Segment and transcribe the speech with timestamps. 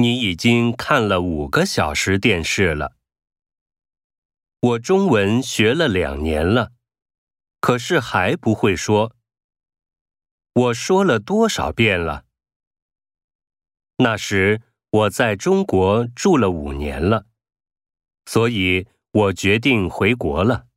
[0.00, 2.94] 你已经看了五个小时电视了。
[4.60, 6.70] 我中文学了两年了
[7.60, 9.16] 可是还不会说。
[10.52, 12.24] 我说了多少遍了？
[13.96, 17.26] 那时我在中国住了五年了
[18.24, 20.67] 所以我决定回国了。